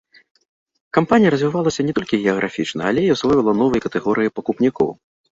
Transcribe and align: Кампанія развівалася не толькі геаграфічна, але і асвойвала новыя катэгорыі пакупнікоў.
Кампанія 0.97 1.31
развівалася 1.33 1.81
не 1.89 1.93
толькі 1.99 2.19
геаграфічна, 2.23 2.81
але 2.91 3.03
і 3.09 3.11
асвойвала 3.17 3.53
новыя 3.59 3.83
катэгорыі 3.85 4.33
пакупнікоў. 4.37 4.89